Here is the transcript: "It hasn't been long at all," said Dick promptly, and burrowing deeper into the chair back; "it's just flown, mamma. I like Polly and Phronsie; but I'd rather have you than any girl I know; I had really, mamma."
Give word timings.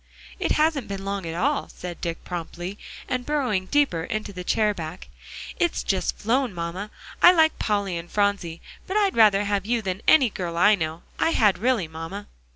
"It 0.39 0.53
hasn't 0.53 0.87
been 0.87 1.05
long 1.05 1.27
at 1.27 1.35
all," 1.35 1.69
said 1.69 2.01
Dick 2.01 2.23
promptly, 2.23 2.79
and 3.07 3.23
burrowing 3.23 3.67
deeper 3.67 4.03
into 4.03 4.33
the 4.33 4.43
chair 4.43 4.73
back; 4.73 5.09
"it's 5.59 5.83
just 5.83 6.17
flown, 6.17 6.55
mamma. 6.55 6.89
I 7.21 7.31
like 7.31 7.59
Polly 7.59 7.99
and 7.99 8.09
Phronsie; 8.09 8.61
but 8.87 8.97
I'd 8.97 9.15
rather 9.15 9.43
have 9.43 9.67
you 9.67 9.83
than 9.83 10.01
any 10.07 10.31
girl 10.31 10.57
I 10.57 10.73
know; 10.73 11.03
I 11.19 11.29
had 11.33 11.59
really, 11.59 11.87
mamma." 11.87 12.25